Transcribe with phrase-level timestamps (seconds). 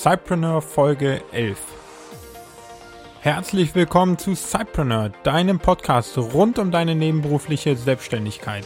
[0.00, 1.58] Cypreneur Folge 11.
[3.20, 8.64] Herzlich willkommen zu Cypreneur, deinem Podcast rund um deine nebenberufliche Selbstständigkeit.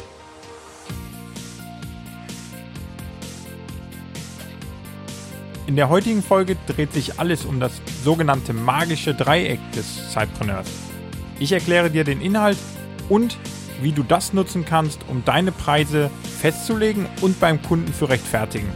[5.67, 10.69] In der heutigen Folge dreht sich alles um das sogenannte magische Dreieck des Cypreneurs.
[11.41, 12.59] Ich erkläre dir den Inhalt
[13.09, 13.39] und
[13.81, 16.11] wie du das nutzen kannst, um deine Preise
[16.43, 18.69] festzulegen und beim Kunden zu rechtfertigen.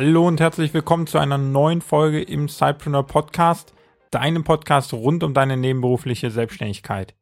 [0.00, 3.74] Hallo und herzlich willkommen zu einer neuen Folge im Cypreneur Podcast,
[4.12, 7.16] deinem Podcast rund um deine nebenberufliche Selbstständigkeit.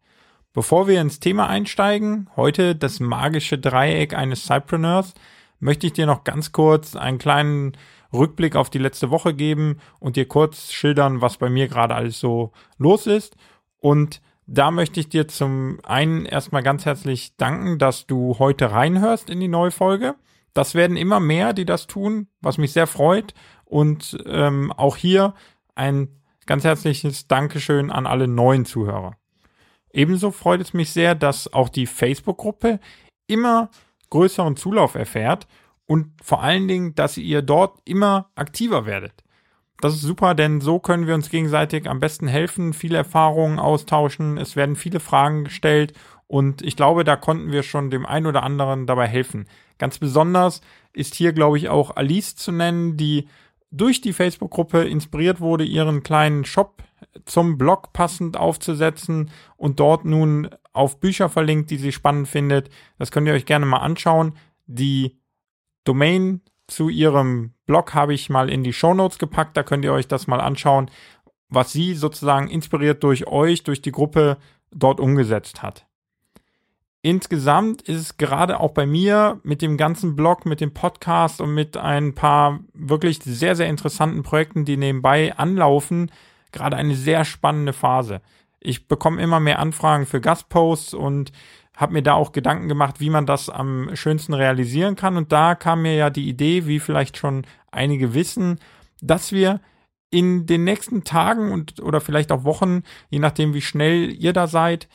[0.52, 5.14] Bevor wir ins Thema einsteigen, heute das magische Dreieck eines Cypreneurs,
[5.58, 7.78] möchte ich dir noch ganz kurz einen kleinen
[8.12, 12.20] Rückblick auf die letzte Woche geben und dir kurz schildern, was bei mir gerade alles
[12.20, 13.38] so los ist.
[13.78, 19.30] Und da möchte ich dir zum einen erstmal ganz herzlich danken, dass du heute reinhörst
[19.30, 20.14] in die neue Folge.
[20.56, 23.34] Das werden immer mehr, die das tun, was mich sehr freut.
[23.66, 25.34] Und ähm, auch hier
[25.74, 26.08] ein
[26.46, 29.16] ganz herzliches Dankeschön an alle neuen Zuhörer.
[29.92, 32.80] Ebenso freut es mich sehr, dass auch die Facebook-Gruppe
[33.26, 33.70] immer
[34.08, 35.46] größeren Zulauf erfährt
[35.84, 39.24] und vor allen Dingen, dass ihr dort immer aktiver werdet.
[39.80, 44.38] Das ist super, denn so können wir uns gegenseitig am besten helfen, viele Erfahrungen austauschen,
[44.38, 45.92] es werden viele Fragen gestellt
[46.26, 49.46] und ich glaube, da konnten wir schon dem einen oder anderen dabei helfen.
[49.78, 50.60] Ganz besonders
[50.92, 53.28] ist hier, glaube ich, auch Alice zu nennen, die
[53.70, 56.82] durch die Facebook-Gruppe inspiriert wurde, ihren kleinen Shop
[57.26, 62.70] zum Blog passend aufzusetzen und dort nun auf Bücher verlinkt, die sie spannend findet.
[62.98, 64.34] Das könnt ihr euch gerne mal anschauen.
[64.66, 65.18] Die
[65.84, 69.56] Domain zu ihrem Blog habe ich mal in die Show Notes gepackt.
[69.56, 70.90] Da könnt ihr euch das mal anschauen,
[71.48, 74.38] was sie sozusagen inspiriert durch euch, durch die Gruppe
[74.70, 75.86] dort umgesetzt hat.
[77.02, 81.54] Insgesamt ist es gerade auch bei mir mit dem ganzen Blog, mit dem Podcast und
[81.54, 86.10] mit ein paar wirklich sehr, sehr interessanten Projekten, die nebenbei anlaufen,
[86.50, 88.22] gerade eine sehr spannende Phase.
[88.58, 91.30] Ich bekomme immer mehr Anfragen für Gastposts und
[91.76, 95.16] habe mir da auch Gedanken gemacht, wie man das am schönsten realisieren kann.
[95.16, 98.58] Und da kam mir ja die Idee, wie vielleicht schon einige wissen,
[99.00, 99.60] dass wir
[100.10, 104.46] in den nächsten Tagen und oder vielleicht auch Wochen, je nachdem wie schnell ihr da
[104.46, 104.88] seid,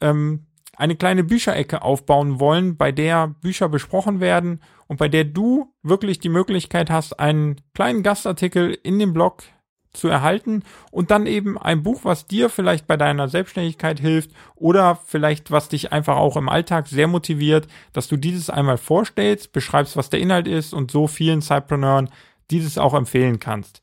[0.00, 0.46] ähm,
[0.76, 6.18] eine kleine Bücherecke aufbauen wollen, bei der Bücher besprochen werden und bei der du wirklich
[6.18, 9.44] die Möglichkeit hast, einen kleinen Gastartikel in dem Blog
[9.94, 14.96] zu erhalten und dann eben ein Buch, was dir vielleicht bei deiner Selbstständigkeit hilft oder
[14.96, 19.96] vielleicht was dich einfach auch im Alltag sehr motiviert, dass du dieses einmal vorstellst, beschreibst,
[19.96, 22.10] was der Inhalt ist und so vielen Cypreneuren
[22.50, 23.80] dieses auch empfehlen kannst.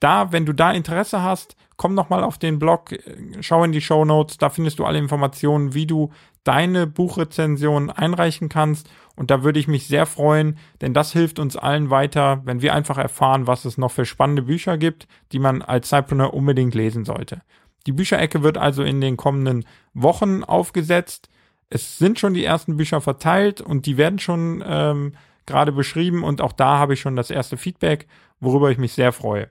[0.00, 2.94] Da, wenn du da Interesse hast, komm noch mal auf den Blog,
[3.40, 6.10] schau in die Show Notes, da findest du alle Informationen, wie du
[6.44, 11.56] deine Buchrezension einreichen kannst und da würde ich mich sehr freuen, denn das hilft uns
[11.56, 15.62] allen weiter, wenn wir einfach erfahren, was es noch für spannende Bücher gibt, die man
[15.62, 17.40] als Cypreneur unbedingt lesen sollte.
[17.86, 19.64] Die Bücherecke wird also in den kommenden
[19.94, 21.30] Wochen aufgesetzt.
[21.70, 25.14] Es sind schon die ersten Bücher verteilt und die werden schon ähm,
[25.46, 28.06] gerade beschrieben und auch da habe ich schon das erste Feedback,
[28.38, 29.48] worüber ich mich sehr freue.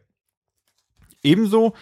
[1.23, 1.73] Ebenso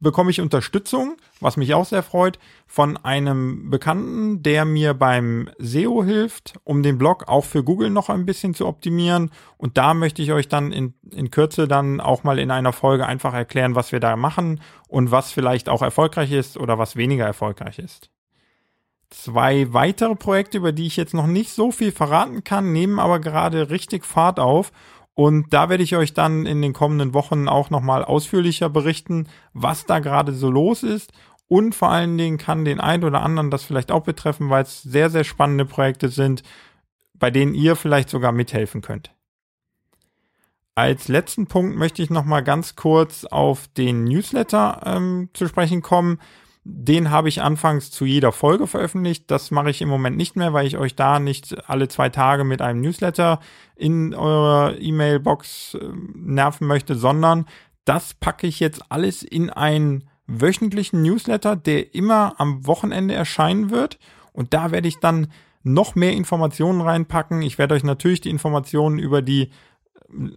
[0.00, 6.02] bekomme ich Unterstützung, was mich auch sehr freut, von einem Bekannten, der mir beim SEO
[6.02, 9.30] hilft, um den Blog auch für Google noch ein bisschen zu optimieren.
[9.58, 13.06] Und da möchte ich euch dann in, in Kürze dann auch mal in einer Folge
[13.06, 17.26] einfach erklären, was wir da machen und was vielleicht auch erfolgreich ist oder was weniger
[17.26, 18.10] erfolgreich ist.
[19.10, 23.18] Zwei weitere Projekte, über die ich jetzt noch nicht so viel verraten kann, nehmen aber
[23.18, 24.72] gerade richtig Fahrt auf
[25.20, 29.84] und da werde ich euch dann in den kommenden Wochen auch nochmal ausführlicher berichten, was
[29.84, 31.12] da gerade so los ist.
[31.46, 34.80] Und vor allen Dingen kann den einen oder anderen das vielleicht auch betreffen, weil es
[34.80, 36.42] sehr, sehr spannende Projekte sind,
[37.12, 39.14] bei denen ihr vielleicht sogar mithelfen könnt.
[40.74, 46.18] Als letzten Punkt möchte ich nochmal ganz kurz auf den Newsletter ähm, zu sprechen kommen.
[46.64, 49.30] Den habe ich anfangs zu jeder Folge veröffentlicht.
[49.30, 52.44] Das mache ich im Moment nicht mehr, weil ich euch da nicht alle zwei Tage
[52.44, 53.40] mit einem Newsletter
[53.76, 57.46] in eurer E-Mail-Box äh, nerven möchte, sondern
[57.86, 63.98] das packe ich jetzt alles in einen wöchentlichen Newsletter, der immer am Wochenende erscheinen wird.
[64.32, 65.28] Und da werde ich dann
[65.62, 67.42] noch mehr Informationen reinpacken.
[67.42, 69.50] Ich werde euch natürlich die Informationen über die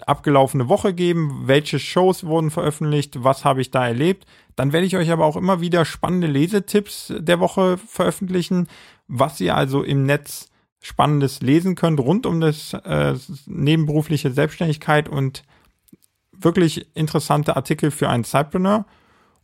[0.06, 4.25] abgelaufene Woche geben, welche Shows wurden veröffentlicht, was habe ich da erlebt.
[4.56, 8.68] Dann werde ich euch aber auch immer wieder spannende Lesetipps der Woche veröffentlichen,
[9.08, 10.50] was ihr also im Netz
[10.86, 13.16] Spannendes lesen könnt rund um das äh,
[13.46, 15.44] nebenberufliche Selbstständigkeit und
[16.34, 18.86] wirklich interessante Artikel für einen Cypreneur.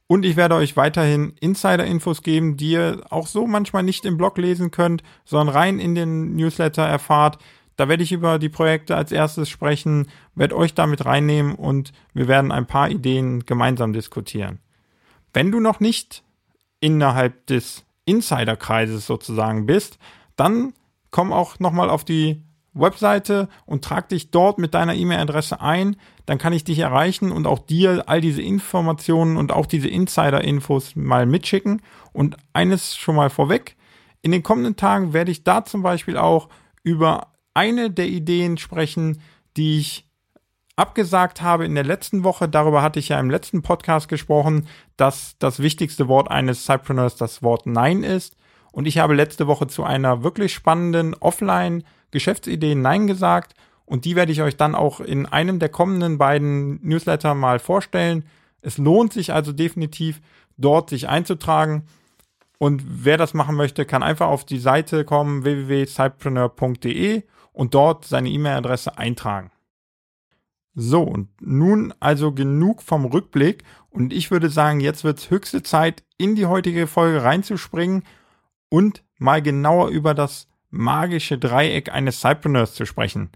[0.06, 4.38] Und ich werde euch weiterhin Insider-Infos geben, die ihr auch so manchmal nicht im Blog
[4.38, 7.38] lesen könnt, sondern rein in den Newsletter erfahrt.
[7.80, 12.28] Da werde ich über die Projekte als erstes sprechen, werde euch damit reinnehmen und wir
[12.28, 14.60] werden ein paar Ideen gemeinsam diskutieren.
[15.34, 16.22] Wenn du noch nicht
[16.82, 19.98] innerhalb des Insiderkreises sozusagen bist,
[20.36, 20.74] dann
[21.10, 22.44] komm auch nochmal auf die
[22.74, 25.96] Webseite und trag dich dort mit deiner E-Mail-Adresse ein.
[26.26, 30.98] Dann kann ich dich erreichen und auch dir all diese Informationen und auch diese Insider-Infos
[30.98, 31.82] mal mitschicken.
[32.12, 33.78] Und eines schon mal vorweg.
[34.22, 36.50] In den kommenden Tagen werde ich da zum Beispiel auch
[36.84, 39.22] über eine der Ideen sprechen,
[39.58, 40.06] die ich
[40.80, 42.48] abgesagt habe in der letzten Woche.
[42.48, 47.44] Darüber hatte ich ja im letzten Podcast gesprochen, dass das wichtigste Wort eines Cypreneurs das
[47.44, 48.38] Wort Nein ist.
[48.72, 53.56] Und ich habe letzte Woche zu einer wirklich spannenden Offline-Geschäftsidee Nein gesagt.
[53.86, 58.24] Und die werde ich euch dann auch in einem der kommenden beiden Newsletter mal vorstellen.
[58.62, 60.22] Es lohnt sich also definitiv,
[60.58, 61.88] dort sich einzutragen.
[62.58, 67.24] Und wer das machen möchte, kann einfach auf die Seite kommen, www.cypreneur.de
[67.60, 69.52] und dort seine E-Mail-Adresse eintragen.
[70.76, 75.62] So, und nun also genug vom Rückblick und ich würde sagen, jetzt wird es höchste
[75.62, 78.04] Zeit, in die heutige Folge reinzuspringen
[78.70, 83.30] und mal genauer über das magische Dreieck eines Cypreneurs zu sprechen.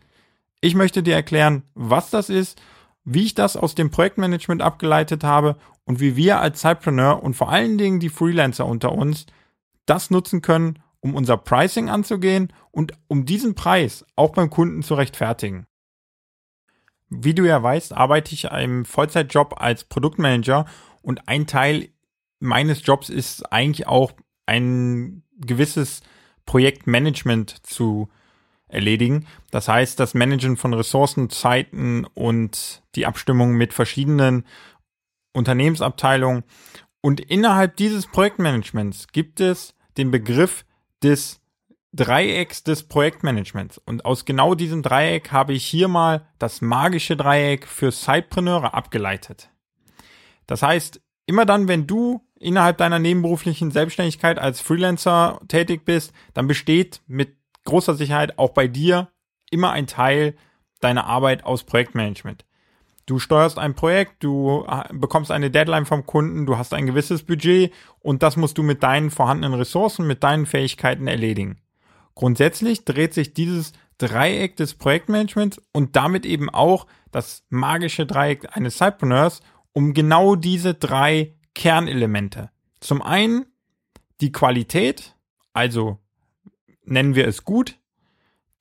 [0.61, 2.61] Ich möchte dir erklären, was das ist,
[3.03, 7.49] wie ich das aus dem Projektmanagement abgeleitet habe und wie wir als Cypreneur und vor
[7.49, 9.25] allen Dingen die Freelancer unter uns
[9.85, 14.95] das nutzen können, um unser Pricing anzugehen und um diesen Preis auch beim Kunden zu
[14.95, 15.67] rechtfertigen.
[17.09, 20.65] Wie du ja weißt, arbeite ich im Vollzeitjob als Produktmanager
[21.01, 21.89] und ein Teil
[22.39, 24.13] meines Jobs ist eigentlich auch
[24.45, 26.01] ein gewisses
[26.45, 28.09] Projektmanagement zu
[28.67, 29.27] erledigen.
[29.51, 34.45] Das heißt, das Managen von Ressourcen, Zeiten und die Abstimmung mit verschiedenen
[35.33, 36.43] Unternehmensabteilungen.
[37.01, 40.65] Und innerhalb dieses Projektmanagements gibt es den Begriff
[41.03, 41.41] des
[41.93, 43.77] Dreiecks des Projektmanagements.
[43.77, 49.49] Und aus genau diesem Dreieck habe ich hier mal das magische Dreieck für Sidepreneure abgeleitet.
[50.47, 56.47] Das heißt, immer dann, wenn du innerhalb deiner nebenberuflichen Selbstständigkeit als Freelancer tätig bist, dann
[56.47, 59.09] besteht mit großer Sicherheit auch bei dir
[59.51, 60.35] immer ein Teil
[60.81, 62.43] deiner Arbeit aus Projektmanagement.
[63.05, 67.23] Du steuerst ein Projekt, du äh, bekommst eine Deadline vom Kunden, du hast ein gewisses
[67.23, 71.57] Budget und das musst du mit deinen vorhandenen Ressourcen, mit deinen Fähigkeiten erledigen.
[72.15, 78.77] Grundsätzlich dreht sich dieses Dreieck des Projektmanagements und damit eben auch das magische Dreieck eines
[78.77, 79.41] Cypreneurs
[79.73, 82.51] um genau diese drei Kernelemente.
[82.79, 83.45] Zum einen
[84.21, 85.15] die Qualität,
[85.51, 85.99] also
[86.85, 87.77] nennen wir es gut,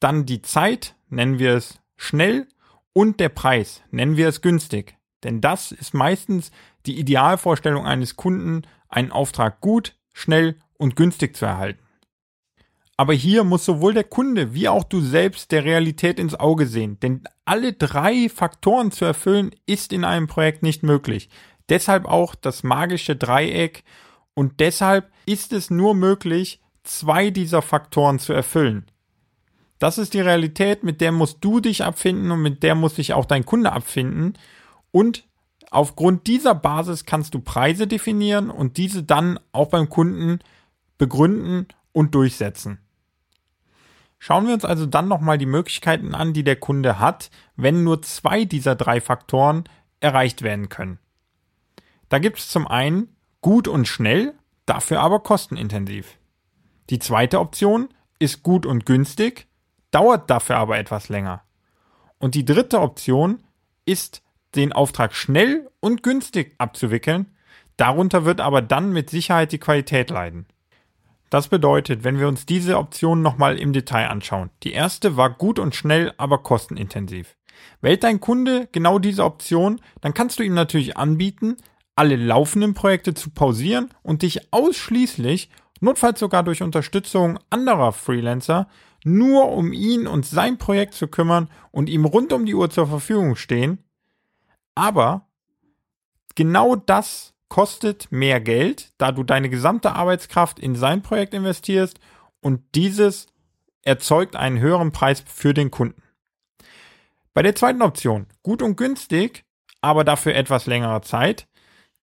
[0.00, 2.48] dann die Zeit, nennen wir es schnell
[2.92, 4.96] und der Preis, nennen wir es günstig.
[5.24, 6.50] Denn das ist meistens
[6.86, 11.82] die Idealvorstellung eines Kunden, einen Auftrag gut, schnell und günstig zu erhalten.
[12.96, 17.00] Aber hier muss sowohl der Kunde wie auch du selbst der Realität ins Auge sehen,
[17.00, 21.28] denn alle drei Faktoren zu erfüllen ist in einem Projekt nicht möglich.
[21.68, 23.82] Deshalb auch das magische Dreieck
[24.34, 28.86] und deshalb ist es nur möglich, zwei dieser Faktoren zu erfüllen.
[29.82, 33.14] Das ist die Realität, mit der musst du dich abfinden und mit der muss sich
[33.14, 34.34] auch dein Kunde abfinden.
[34.92, 35.26] Und
[35.72, 40.38] aufgrund dieser Basis kannst du Preise definieren und diese dann auch beim Kunden
[40.98, 42.78] begründen und durchsetzen.
[44.20, 48.02] Schauen wir uns also dann nochmal die Möglichkeiten an, die der Kunde hat, wenn nur
[48.02, 49.64] zwei dieser drei Faktoren
[49.98, 51.00] erreicht werden können.
[52.08, 54.34] Da gibt es zum einen gut und schnell,
[54.64, 56.18] dafür aber kostenintensiv.
[56.88, 57.88] Die zweite Option
[58.20, 59.48] ist gut und günstig,
[59.92, 61.42] dauert dafür aber etwas länger.
[62.18, 63.44] Und die dritte Option
[63.84, 64.22] ist,
[64.54, 67.26] den Auftrag schnell und günstig abzuwickeln,
[67.76, 70.46] darunter wird aber dann mit Sicherheit die Qualität leiden.
[71.30, 74.50] Das bedeutet, wenn wir uns diese Optionen nochmal im Detail anschauen.
[74.64, 77.36] Die erste war gut und schnell, aber kostenintensiv.
[77.80, 81.56] Wählt dein Kunde genau diese Option, dann kannst du ihm natürlich anbieten,
[81.96, 85.50] alle laufenden Projekte zu pausieren und dich ausschließlich,
[85.82, 88.68] notfalls sogar durch Unterstützung anderer Freelancer,
[89.04, 92.86] nur um ihn und sein Projekt zu kümmern und ihm rund um die Uhr zur
[92.86, 93.78] Verfügung stehen.
[94.74, 95.28] Aber
[96.36, 101.98] genau das kostet mehr Geld, da du deine gesamte Arbeitskraft in sein Projekt investierst
[102.40, 103.26] und dieses
[103.82, 106.00] erzeugt einen höheren Preis für den Kunden.
[107.34, 109.44] Bei der zweiten Option, gut und günstig,
[109.80, 111.48] aber dafür etwas längere Zeit,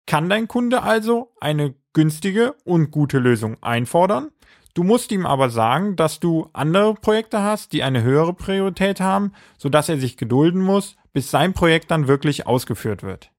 [0.09, 4.31] kann dein Kunde also eine günstige und gute Lösung einfordern.
[4.73, 9.33] Du musst ihm aber sagen, dass du andere Projekte hast, die eine höhere Priorität haben,
[9.59, 13.29] sodass er sich gedulden muss, bis sein Projekt dann wirklich ausgeführt wird.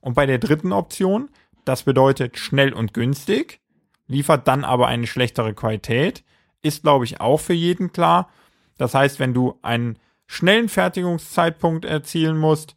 [0.00, 1.28] Und bei der dritten Option,
[1.64, 3.60] das bedeutet schnell und günstig,
[4.06, 6.22] liefert dann aber eine schlechtere Qualität,
[6.62, 8.30] ist glaube ich auch für jeden klar.
[8.78, 9.98] Das heißt, wenn du einen
[10.28, 12.76] schnellen Fertigungszeitpunkt erzielen musst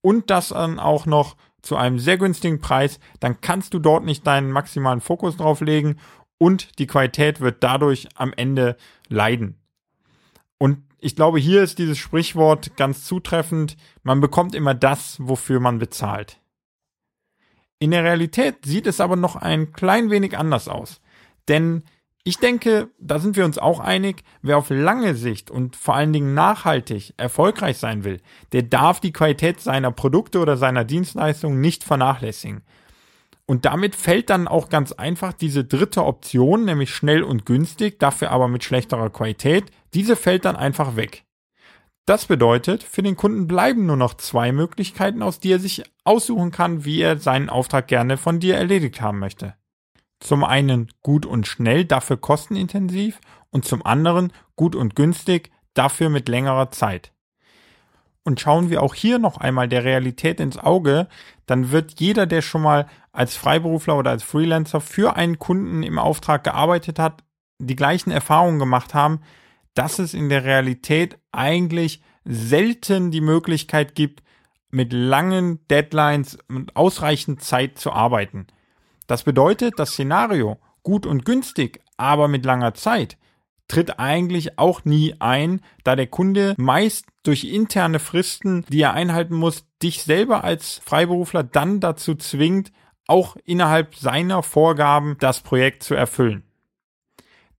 [0.00, 4.26] und das dann auch noch zu einem sehr günstigen Preis, dann kannst du dort nicht
[4.26, 5.96] deinen maximalen Fokus drauf legen
[6.38, 8.76] und die Qualität wird dadurch am Ende
[9.08, 9.56] leiden.
[10.58, 13.76] Und ich glaube, hier ist dieses Sprichwort ganz zutreffend.
[14.02, 16.40] Man bekommt immer das, wofür man bezahlt.
[17.78, 21.00] In der Realität sieht es aber noch ein klein wenig anders aus.
[21.46, 21.84] Denn
[22.24, 26.12] ich denke, da sind wir uns auch einig, wer auf lange Sicht und vor allen
[26.12, 28.20] Dingen nachhaltig erfolgreich sein will,
[28.52, 32.62] der darf die Qualität seiner Produkte oder seiner Dienstleistungen nicht vernachlässigen.
[33.46, 38.30] Und damit fällt dann auch ganz einfach diese dritte Option, nämlich schnell und günstig, dafür
[38.30, 41.24] aber mit schlechterer Qualität, diese fällt dann einfach weg.
[42.04, 46.50] Das bedeutet, für den Kunden bleiben nur noch zwei Möglichkeiten, aus die er sich aussuchen
[46.50, 49.54] kann, wie er seinen Auftrag gerne von dir erledigt haben möchte.
[50.20, 53.20] Zum einen gut und schnell, dafür kostenintensiv
[53.50, 57.12] und zum anderen gut und günstig, dafür mit längerer Zeit.
[58.24, 61.08] Und schauen wir auch hier noch einmal der Realität ins Auge,
[61.46, 65.98] dann wird jeder, der schon mal als Freiberufler oder als Freelancer für einen Kunden im
[65.98, 67.24] Auftrag gearbeitet hat,
[67.58, 69.20] die gleichen Erfahrungen gemacht haben,
[69.74, 74.22] dass es in der Realität eigentlich selten die Möglichkeit gibt,
[74.70, 78.48] mit langen Deadlines und ausreichend Zeit zu arbeiten.
[79.08, 83.16] Das bedeutet, das Szenario gut und günstig, aber mit langer Zeit
[83.66, 89.34] tritt eigentlich auch nie ein, da der Kunde meist durch interne Fristen, die er einhalten
[89.34, 92.70] muss, dich selber als Freiberufler dann dazu zwingt,
[93.06, 96.44] auch innerhalb seiner Vorgaben das Projekt zu erfüllen.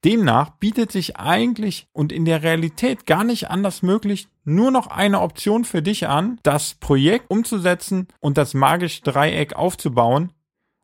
[0.06, 5.20] Demnach bietet sich eigentlich und in der Realität gar nicht anders möglich nur noch eine
[5.20, 10.32] Option für dich an, das Projekt umzusetzen und das magische Dreieck aufzubauen,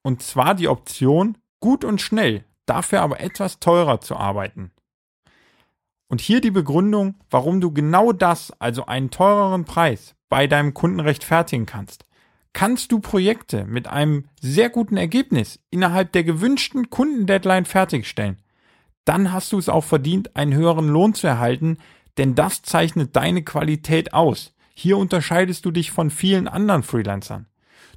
[0.06, 4.70] und zwar die Option, gut und schnell, dafür aber etwas teurer zu arbeiten.
[6.10, 11.00] Und hier die Begründung, warum du genau das, also einen teureren Preis, bei deinem Kunden
[11.00, 12.06] rechtfertigen kannst.
[12.54, 18.38] Kannst du Projekte mit einem sehr guten Ergebnis innerhalb der gewünschten Kundendeadline fertigstellen,
[19.06, 21.80] dann hast du es auch verdient, einen höheren Lohn zu erhalten,
[22.20, 24.54] denn das zeichnet deine Qualität aus.
[24.76, 27.48] Hier unterscheidest du dich von vielen anderen Freelancern.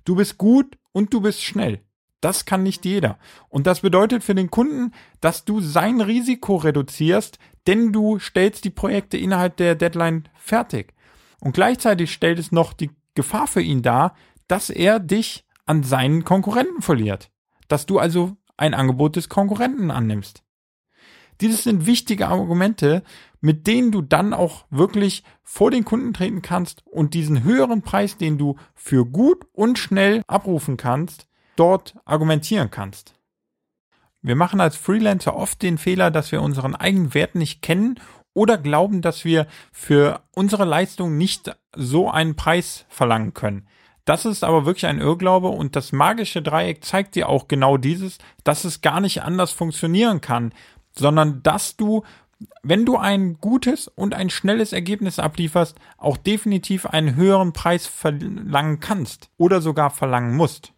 [0.07, 1.83] Du bist gut und du bist schnell.
[2.21, 3.19] Das kann nicht jeder.
[3.49, 8.71] Und das bedeutet für den Kunden, dass du sein Risiko reduzierst, denn du stellst die
[8.71, 10.95] Projekte innerhalb der Deadline fertig.
[11.41, 14.17] Und gleichzeitig stellt es noch die Gefahr für ihn dar,
[14.49, 17.31] dass er dich an seinen Konkurrenten verliert.
[17.69, 20.43] Dass du also ein Angebot des Konkurrenten annimmst.
[21.41, 23.05] Dieses sind wichtige Argumente,
[23.41, 28.17] mit denen du dann auch wirklich vor den Kunden treten kannst und diesen höheren Preis,
[28.17, 31.28] den du für gut und schnell abrufen kannst,
[31.59, 33.15] dort argumentieren kannst.
[34.21, 38.01] Wir machen als Freelancer oft den Fehler, dass wir unseren eigenen Wert nicht kennen
[38.35, 43.69] oder glauben, dass wir für unsere Leistung nicht so einen Preis verlangen können.
[44.05, 48.19] Das ist aber wirklich ein Irrglaube und das magische Dreieck zeigt dir auch genau dieses,
[48.43, 50.55] dass es gar nicht anders funktionieren kann,
[50.93, 52.05] sondern dass du,
[52.63, 58.81] wenn du ein gutes und ein schnelles Ergebnis ablieferst, auch definitiv einen höheren Preis verlangen
[58.81, 60.73] kannst oder sogar verlangen musst.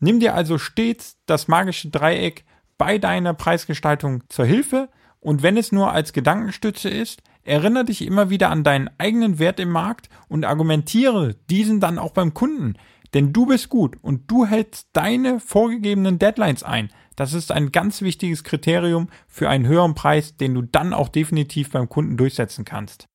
[0.00, 2.44] Nimm dir also stets das magische Dreieck
[2.78, 4.88] bei deiner Preisgestaltung zur Hilfe
[5.20, 9.60] und wenn es nur als Gedankenstütze ist, erinnere dich immer wieder an deinen eigenen Wert
[9.60, 12.74] im Markt und argumentiere diesen dann auch beim Kunden.
[13.12, 16.90] Denn du bist gut und du hältst deine vorgegebenen Deadlines ein.
[17.16, 21.70] Das ist ein ganz wichtiges Kriterium für einen höheren Preis, den du dann auch definitiv
[21.70, 23.08] beim Kunden durchsetzen kannst.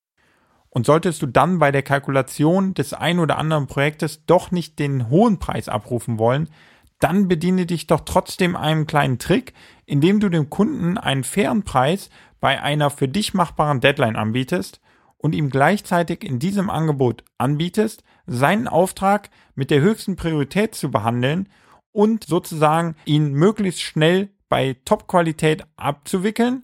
[0.70, 5.10] Und solltest du dann bei der Kalkulation des ein oder anderen Projektes doch nicht den
[5.10, 6.50] hohen Preis abrufen wollen,
[7.00, 9.54] dann bediene dich doch trotzdem einem kleinen Trick,
[9.86, 12.10] indem du dem Kunden einen fairen Preis
[12.40, 14.82] bei einer für dich machbaren Deadline anbietest
[15.18, 21.50] und ihm gleichzeitig in diesem Angebot anbietest, seinen Auftrag mit der höchsten Priorität zu behandeln
[21.92, 26.64] und sozusagen ihn möglichst schnell bei Top-Qualität abzuwickeln,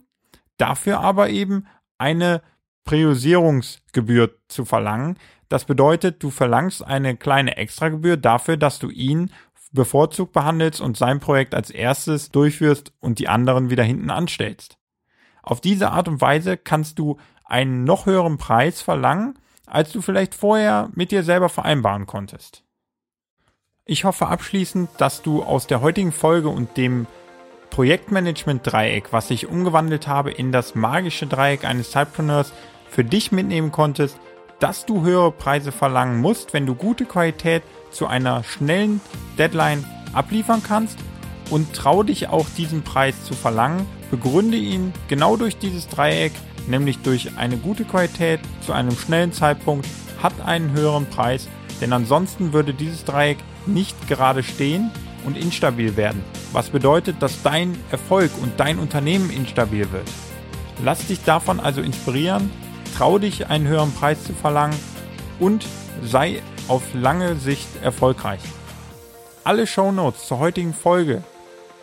[0.56, 1.66] dafür aber eben
[1.98, 2.42] eine
[2.84, 5.18] Priorisierungsgebühr zu verlangen.
[5.48, 9.30] Das bedeutet, du verlangst eine kleine Extragebühr dafür, dass du ihn
[9.72, 14.78] bevorzugt behandelst und sein Projekt als erstes durchführst und die anderen wieder hinten anstellst.
[15.42, 20.34] Auf diese Art und Weise kannst du einen noch höheren Preis verlangen, als du vielleicht
[20.34, 22.64] vorher mit dir selber vereinbaren konntest.
[23.84, 27.06] Ich hoffe abschließend, dass du aus der heutigen Folge und dem
[27.70, 32.52] Projektmanagement-Dreieck, was ich umgewandelt habe in das magische Dreieck eines Cypreneurs,
[32.88, 34.18] für dich mitnehmen konntest,
[34.62, 39.00] dass du höhere Preise verlangen musst, wenn du gute Qualität zu einer schnellen
[39.36, 40.98] Deadline abliefern kannst.
[41.50, 46.32] Und trau dich auch diesen Preis zu verlangen, begründe ihn genau durch dieses Dreieck,
[46.68, 49.86] nämlich durch eine gute Qualität zu einem schnellen Zeitpunkt,
[50.22, 51.48] hat einen höheren Preis,
[51.80, 54.92] denn ansonsten würde dieses Dreieck nicht gerade stehen
[55.26, 60.08] und instabil werden, was bedeutet, dass dein Erfolg und dein Unternehmen instabil wird.
[60.84, 62.48] Lass dich davon also inspirieren,
[62.96, 64.76] trau dich einen höheren Preis zu verlangen
[65.40, 65.66] und
[66.02, 68.40] sei auf lange Sicht erfolgreich.
[69.44, 71.22] Alle Shownotes zur heutigen Folge,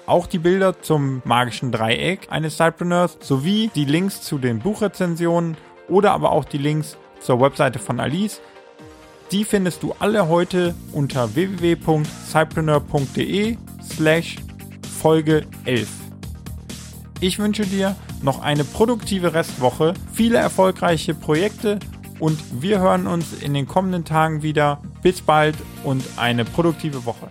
[0.06, 6.12] auch die Bilder zum magischen Dreieck eines Cypreneurs sowie die Links zu den Buchrezensionen oder
[6.12, 8.42] aber auch die Links zur Webseite von Alice
[9.32, 14.38] die findest du alle heute unter www.cypreneur.de slash
[15.00, 15.88] Folge 11.
[17.20, 21.80] Ich wünsche dir noch eine produktive Restwoche, viele erfolgreiche Projekte
[22.20, 24.82] und wir hören uns in den kommenden Tagen wieder.
[25.02, 27.30] Bis bald und eine produktive Woche.